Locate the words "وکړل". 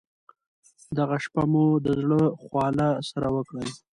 3.35-3.67